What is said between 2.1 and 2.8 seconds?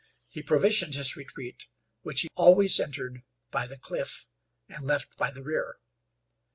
he always